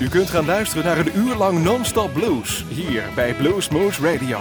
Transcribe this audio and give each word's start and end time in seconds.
U 0.00 0.08
kunt 0.08 0.30
gaan 0.30 0.44
luisteren 0.44 0.84
naar 0.84 0.98
een 0.98 1.16
uur 1.16 1.34
lang 1.34 1.62
non-stop 1.62 2.12
blues 2.12 2.64
hier 2.68 3.02
bij 3.14 3.34
Blues 3.34 3.68
Moose 3.68 4.12
Radio. 4.12 4.38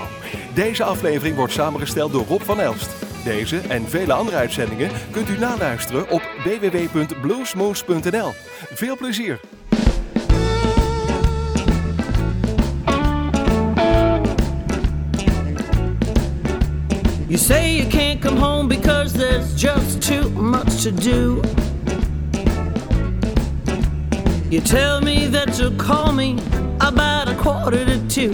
Deze 0.54 0.84
aflevering 0.84 1.36
wordt 1.36 1.54
samengesteld 1.54 2.12
door 2.12 2.26
Rob 2.26 2.42
van 2.42 2.60
Elst. 2.60 2.90
Deze 3.24 3.58
en 3.58 3.90
vele 3.90 4.14
andere 4.14 4.38
uitzendingen 4.38 4.92
kunt 5.12 5.30
u 5.30 5.38
naluisteren 5.38 6.10
op 6.10 6.22
www.bluesmoose.nl. 6.44 8.34
Veel 8.74 8.98
plezier! 8.98 9.40
You 17.28 17.38
say 17.38 17.76
you 17.76 17.90
can't 17.90 18.22
come 18.22 18.40
home 18.40 18.68
because 18.68 19.18
there's 19.18 19.62
just 19.62 20.02
too 20.02 20.30
much 20.30 20.82
to 20.82 20.92
do. 20.92 21.42
You 24.50 24.60
tell 24.62 25.00
me 25.00 25.28
that 25.28 25.60
you'll 25.60 25.76
call 25.76 26.12
me 26.12 26.40
about 26.82 27.30
a 27.30 27.36
quarter 27.36 27.86
to 27.86 28.08
two. 28.08 28.32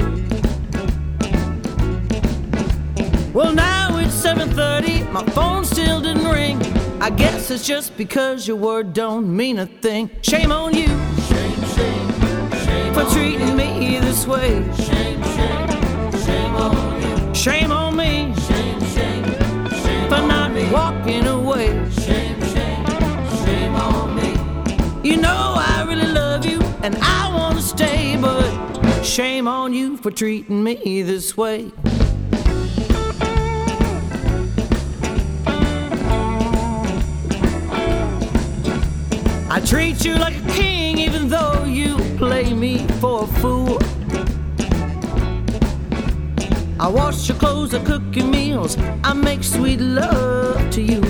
Well, 3.34 3.54
now 3.54 3.98
it's 3.98 4.14
7:30. 4.14 5.12
My 5.12 5.26
phone 5.34 5.66
still 5.66 6.00
didn't 6.00 6.24
ring. 6.32 6.58
I 7.02 7.10
guess 7.10 7.52
it's 7.52 7.68
just 7.68 7.98
because 7.98 8.48
your 8.48 8.56
word 8.56 8.94
don't 8.94 9.28
mean 9.36 9.60
a 9.60 9.66
thing. 9.66 10.10
Shame 10.22 10.54
on 10.54 10.74
you. 10.74 10.88
Shame, 10.88 11.62
shame, 11.76 12.10
shame 12.64 12.94
for 12.94 13.04
treating 13.14 13.58
me 13.58 14.00
this 14.00 14.26
way. 14.26 14.64
Shame, 14.88 15.22
shame, 15.36 15.72
shame 16.26 16.56
on 16.56 17.02
you. 17.02 17.36
Shame 17.36 17.72
on 17.74 17.94
me. 17.98 18.34
Shame, 18.48 18.80
shame, 18.96 19.26
shame 19.84 20.08
for 20.08 20.22
not 20.26 20.54
me. 20.54 20.72
walking 20.72 21.28
away. 21.28 21.68
Shame, 22.06 22.40
shame, 22.54 22.86
shame 23.44 23.76
on 23.76 24.16
me. 24.16 24.32
You 25.04 25.18
know 25.18 25.56
I 25.58 25.60
really 25.60 25.64
love 25.64 25.72
you 25.72 25.75
and 26.86 26.96
I 27.02 27.34
want 27.34 27.56
to 27.56 27.64
stay, 27.64 28.16
but 28.16 29.02
shame 29.02 29.48
on 29.48 29.74
you 29.74 29.98
for 29.98 30.12
treating 30.12 30.64
me 30.64 31.02
this 31.02 31.36
way. 31.36 31.72
I 39.50 39.62
treat 39.66 40.06
you 40.06 40.14
like 40.18 40.36
a 40.36 40.48
king 40.52 41.00
even 41.00 41.28
though 41.28 41.64
you 41.64 41.98
play 42.18 42.54
me 42.54 42.86
for 43.02 43.24
a 43.24 43.28
fool. 43.42 43.80
I 46.80 46.88
wash 46.88 47.28
your 47.28 47.38
clothes, 47.40 47.74
I 47.74 47.84
cook 47.84 48.04
your 48.16 48.28
meals, 48.28 48.78
I 49.04 49.14
make 49.14 49.44
sweet 49.44 49.80
love 49.80 50.70
to 50.70 50.84
you. 50.84 51.02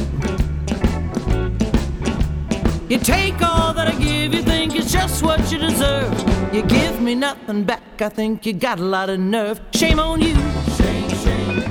You 2.88 3.00
take 3.00 3.42
all 3.42 3.74
that 3.74 3.88
I 3.88 3.96
give, 3.96 4.32
you 4.32 4.44
think 4.44 4.76
it's 4.76 4.92
just 4.92 5.24
what 5.24 5.52
you 5.52 5.58
deserve. 5.58 6.14
You 6.54 6.62
give 6.62 7.02
me 7.02 7.16
nothing 7.16 7.64
back, 7.64 8.00
I 8.00 8.10
think 8.10 8.46
you 8.46 8.54
got 8.54 8.80
a 8.80 8.84
lot 8.84 9.10
of 9.10 9.20
nerve. 9.20 9.60
Shame 9.74 10.00
on 10.00 10.22
you. 10.22 10.36
Shame, 10.78 11.10
shame, 11.10 11.62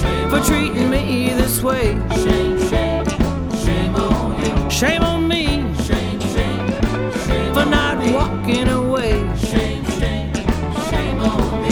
shame 0.00 0.30
for 0.30 0.40
treating 0.40 0.88
me 0.88 1.28
this 1.34 1.62
way. 1.62 1.92
Shame, 2.24 2.58
shame, 2.70 3.04
shame 3.64 3.94
on 3.96 4.64
you. 4.64 4.70
Shame 4.70 5.02
on 5.02 5.28
me. 5.28 5.44
Shame, 5.84 6.18
shame, 6.20 6.68
shame 7.26 7.52
for 7.52 7.66
not 7.66 7.98
walking 8.10 8.68
away. 8.68 9.12
Shame, 9.36 9.84
shame, 10.00 10.32
shame 10.88 11.20
on 11.20 11.62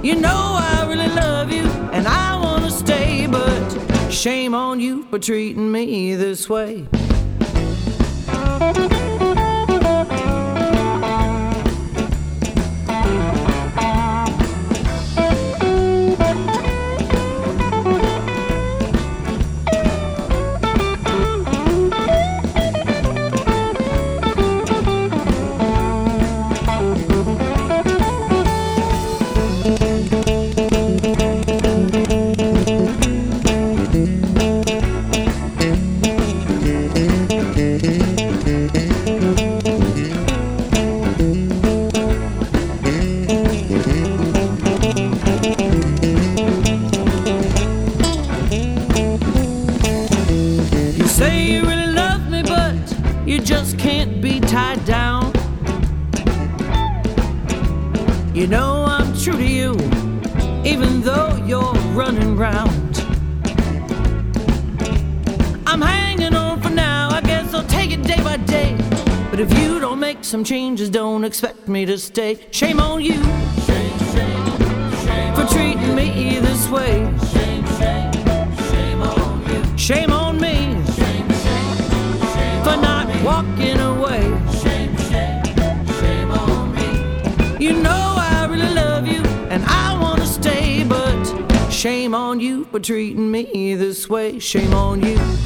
me. 0.00 0.08
You 0.08 0.14
know 0.14 0.56
I 0.58 0.86
really 0.88 1.08
love 1.08 1.52
you 1.52 1.64
and 1.92 2.08
I 2.08 2.40
wanna 2.42 2.70
stay, 2.70 3.26
but 3.26 4.10
shame 4.10 4.54
on 4.54 4.80
you 4.80 5.02
for 5.10 5.18
treating 5.18 5.70
me 5.70 6.14
this 6.14 6.48
way. 6.48 6.86
You 8.54 9.13
stay. 72.14 72.38
Shame 72.52 72.78
on 72.78 73.00
you. 73.02 73.20
For 75.34 75.46
treating 75.52 75.96
me 75.96 76.38
this 76.38 76.68
way. 76.68 77.12
Shame, 79.76 80.12
on. 80.12 80.40
Me. 80.40 80.80
For 82.64 82.76
not 82.88 83.08
walking 83.24 83.80
away. 83.80 84.24
You 87.58 87.72
know 87.82 88.14
I 88.16 88.46
really 88.48 88.72
love 88.72 89.06
you 89.08 89.22
and 89.50 89.64
I 89.64 89.98
want 90.00 90.20
to 90.20 90.26
stay, 90.26 90.84
but 90.84 91.70
shame 91.70 92.14
on 92.14 92.38
you 92.38 92.64
for 92.66 92.78
treating 92.78 93.28
me 93.30 93.74
this 93.74 94.08
way. 94.08 94.38
Shame 94.38 94.72
on 94.72 95.02
you. 95.02 95.43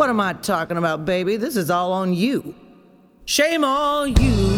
What 0.00 0.08
am 0.08 0.18
I 0.18 0.32
talking 0.32 0.78
about, 0.78 1.04
baby? 1.04 1.36
This 1.36 1.56
is 1.56 1.70
all 1.70 1.92
on 1.92 2.14
you. 2.14 2.54
Shame 3.26 3.64
on 3.64 4.16
you. 4.18 4.49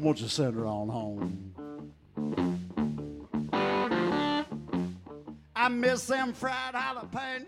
Man, 0.00 0.06
won't 0.06 0.20
you 0.20 0.28
send 0.28 0.54
her 0.54 0.66
on 0.66 0.88
home? 0.88 1.54
I 5.54 5.68
miss 5.68 6.06
them 6.06 6.32
fried 6.32 6.74
jalapeno. 6.74 7.46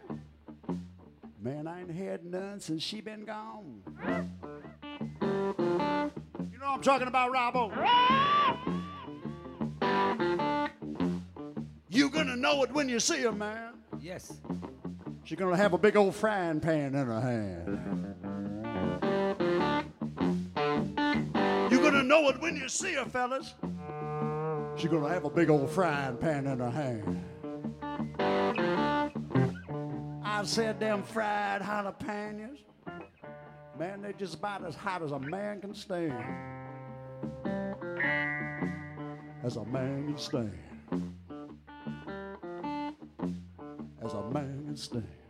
Man, 1.40 1.66
I 1.66 1.80
ain't 1.80 1.90
had 1.90 2.24
none 2.24 2.60
since 2.60 2.82
she 2.82 3.00
been 3.00 3.24
gone. 3.24 3.82
You 5.20 6.58
know 6.58 6.66
what 6.66 6.74
I'm 6.74 6.82
talking 6.82 7.08
about, 7.08 7.32
Robbo? 7.32 7.72
You 11.88 12.10
gonna 12.10 12.36
know 12.36 12.62
it 12.62 12.72
when 12.72 12.88
you 12.88 13.00
see 13.00 13.22
her, 13.22 13.32
man. 13.32 13.74
Yes. 14.00 14.40
She's 15.24 15.38
gonna 15.38 15.56
have 15.56 15.72
a 15.72 15.78
big 15.78 15.96
old 15.96 16.14
frying 16.14 16.60
pan 16.60 16.94
in 16.94 17.06
her 17.06 17.20
hand. 17.20 18.31
Know 22.12 22.28
it 22.28 22.38
when 22.42 22.54
you 22.54 22.68
see 22.68 22.92
her, 22.92 23.06
fellas. 23.06 23.54
She's 24.76 24.90
gonna 24.90 25.08
have 25.08 25.24
a 25.24 25.30
big 25.30 25.48
old 25.48 25.70
frying 25.70 26.18
pan 26.18 26.46
in 26.46 26.58
her 26.58 26.70
hand. 26.70 27.24
I 30.22 30.42
said 30.44 30.78
them 30.78 31.02
fried 31.04 31.62
jalapenos. 31.62 32.58
Man, 33.78 34.02
they're 34.02 34.12
just 34.12 34.34
about 34.34 34.66
as 34.66 34.74
hot 34.74 35.02
as 35.02 35.12
a 35.12 35.18
man 35.18 35.62
can 35.62 35.74
stand. 35.74 36.12
As 39.42 39.56
a 39.56 39.64
man 39.64 40.08
can 40.08 40.18
stand. 40.18 40.52
As 44.04 44.12
a 44.12 44.22
man 44.30 44.64
can 44.66 44.76
stand. 44.76 45.21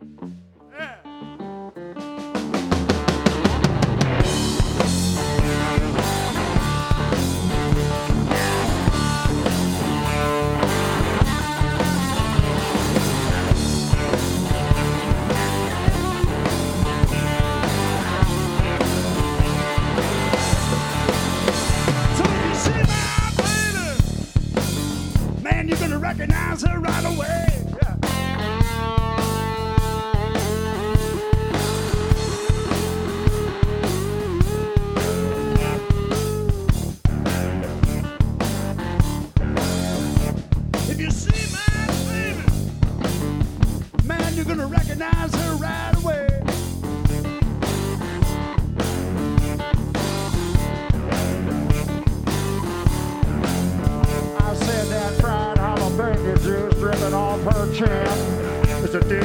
Off 57.81 58.93
her 58.93 58.99
chin. 59.01 59.23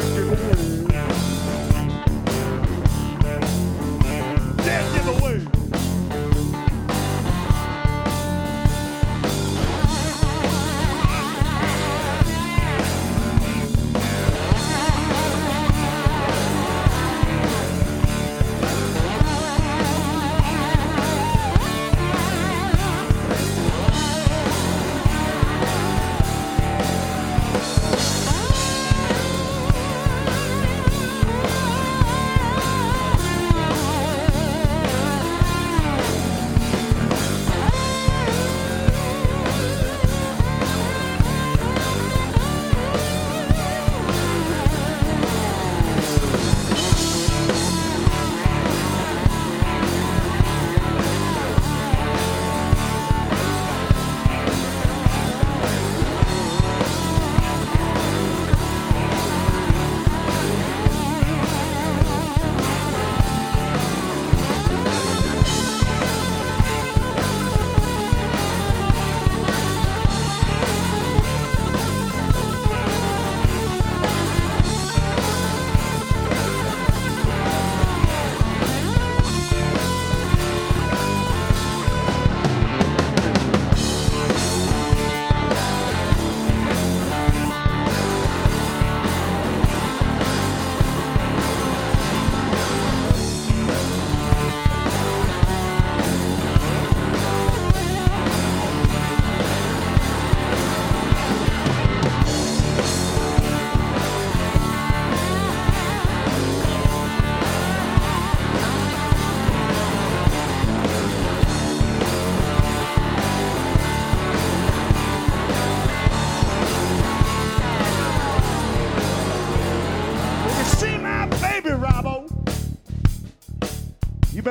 It's 0.48 0.87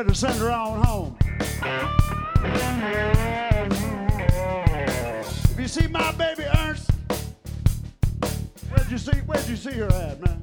better 0.04 0.13
send 0.13 0.38
her 0.38 0.51
on 0.51 0.84
home. 0.84 1.18
If 5.50 5.60
you 5.60 5.68
see 5.68 5.88
my 5.88 6.12
baby 6.12 6.44
Ernst, 6.60 6.92
where'd 8.70 8.92
you 8.92 9.00
see 9.00 9.18
where'd 9.25 9.48
you 9.48 9.56
see 9.56 9.72
her 9.72 9.92
at, 9.92 10.22
man? 10.22 10.39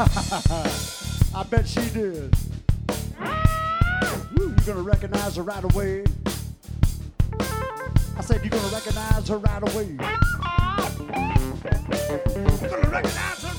I 1.32 1.44
bet 1.48 1.68
she 1.68 1.88
did. 1.90 2.34
Woo, 4.34 4.48
you're 4.48 4.66
gonna 4.66 4.82
recognize 4.82 5.36
her 5.36 5.44
right 5.44 5.62
away. 5.62 6.02
I 8.18 8.20
said 8.20 8.40
you're 8.42 8.50
gonna 8.50 8.74
recognize 8.74 9.28
her 9.28 9.38
right 9.38 9.62
away. 9.62 9.90
You're 9.90 9.98
gonna 12.68 12.88
recognize 12.90 13.44
her 13.44 13.51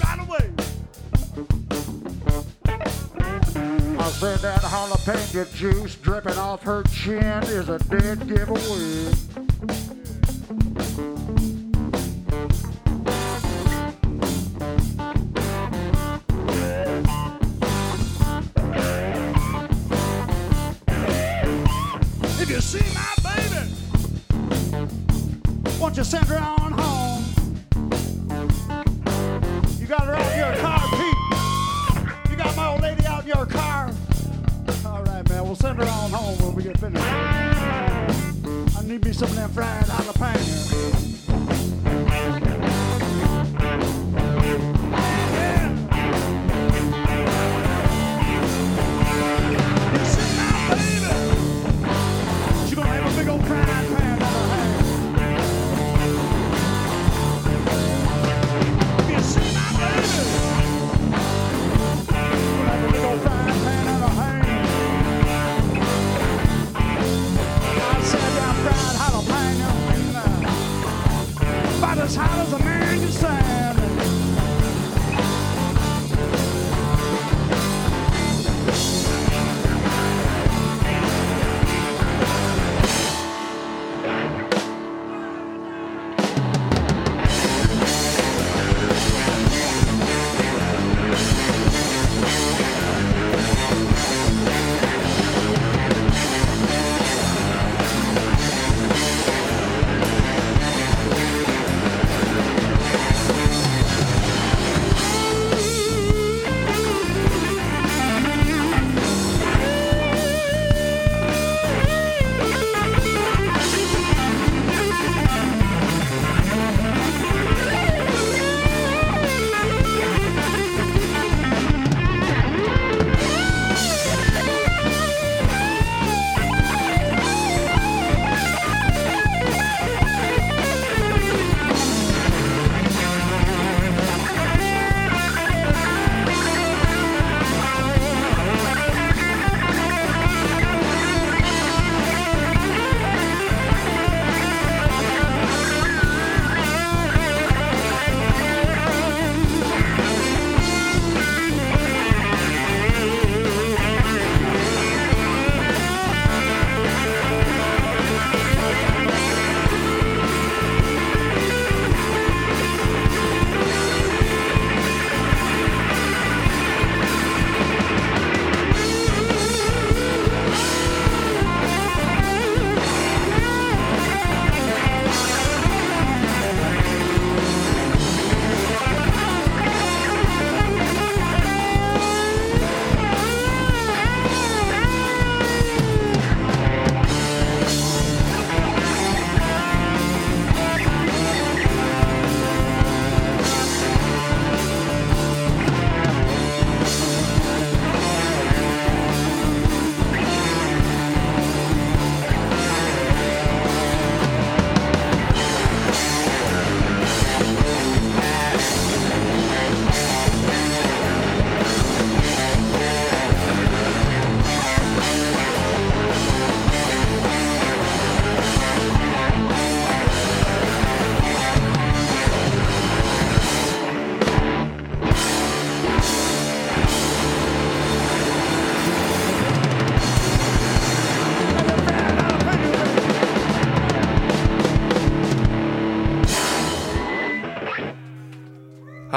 I 4.14 4.16
said 4.18 4.40
that 4.40 4.62
jalapeno 4.62 5.56
juice 5.56 5.96
dripping 5.96 6.38
off 6.38 6.62
her 6.62 6.84
chin 6.84 7.44
is 7.46 7.68
a 7.68 7.80
dead 7.80 8.28
giveaway. 8.28 9.12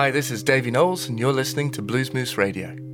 Hi, 0.06 0.12
this 0.12 0.30
is 0.30 0.44
Davy 0.44 0.70
Knowles, 0.70 1.08
and 1.08 1.18
you're 1.18 1.32
listening 1.32 1.72
to 1.72 1.82
Blues 1.82 2.14
Moose 2.14 2.38
Radio. 2.38 2.85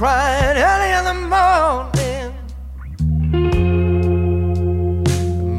crying 0.00 0.56
early 0.56 0.92
in 0.98 1.04
the 1.04 1.18
morning, 1.34 2.32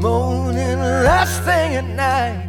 moaning 0.02 0.80
last 0.80 1.44
thing 1.44 1.76
at 1.76 1.86
night. 1.86 2.41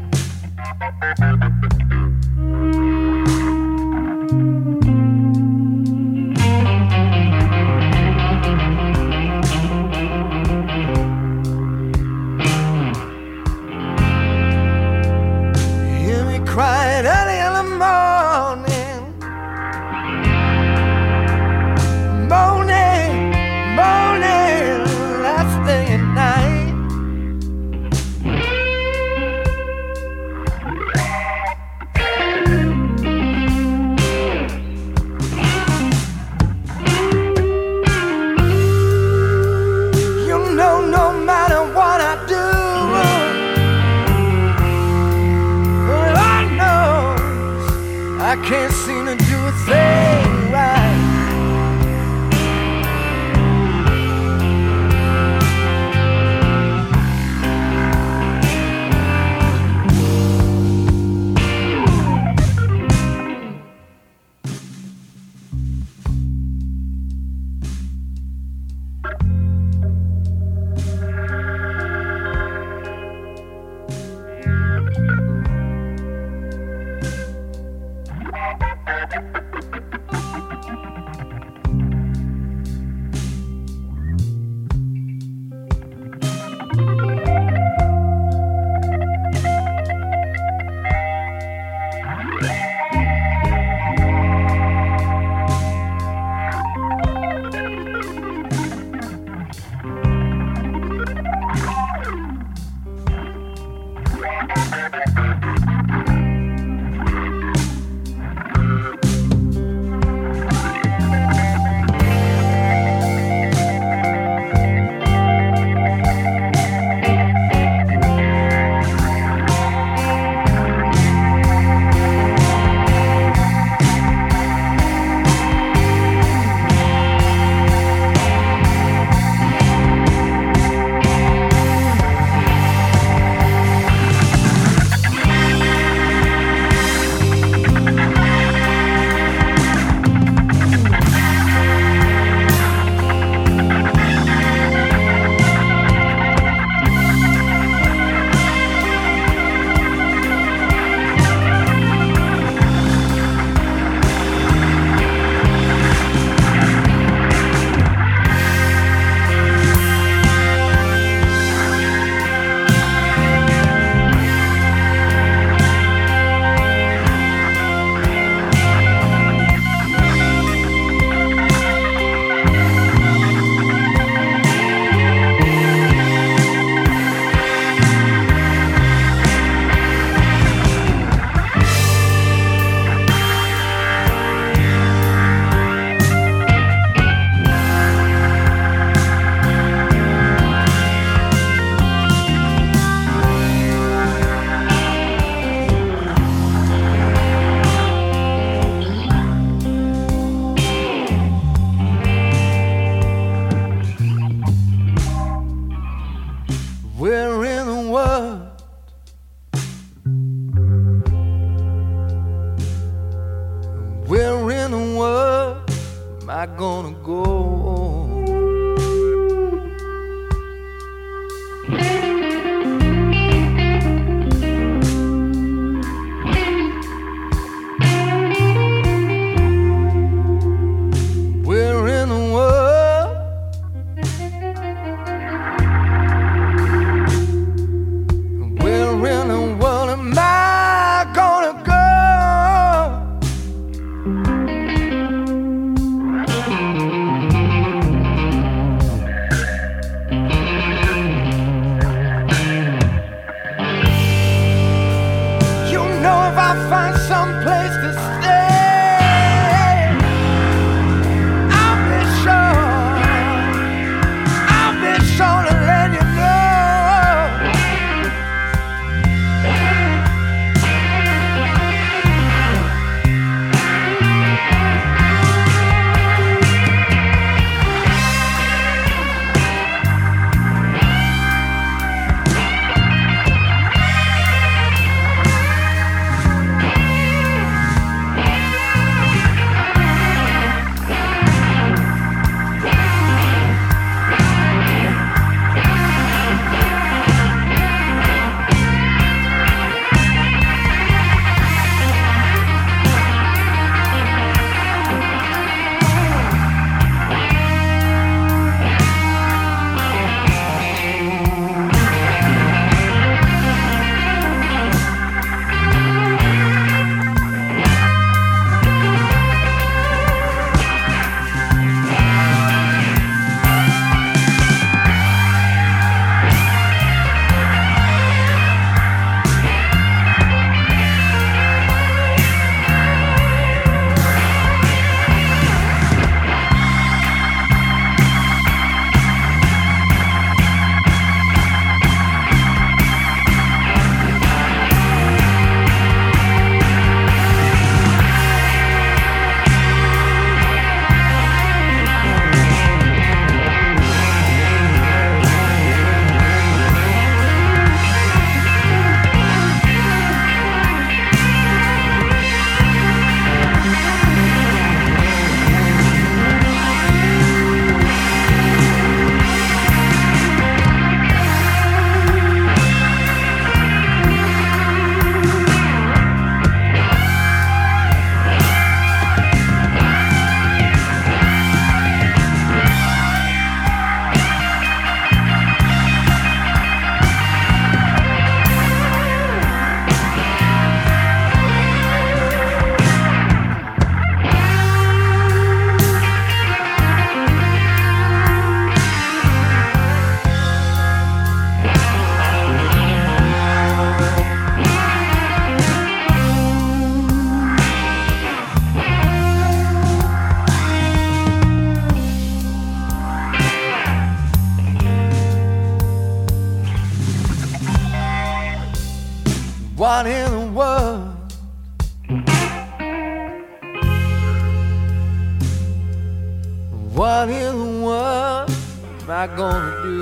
I 429.22 429.28
gonna 429.28 429.82
do? 429.84 430.01